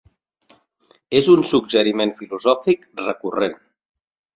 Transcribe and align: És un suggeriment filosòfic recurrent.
És 1.21 1.29
un 1.35 1.45
suggeriment 1.51 2.17
filosòfic 2.25 2.93
recurrent. 3.07 3.61